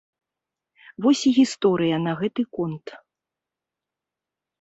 Вось 1.05 1.19
і 1.31 1.33
гісторыя 1.39 1.99
на 2.05 2.11
гэты 2.21 2.41
конт. 2.61 2.85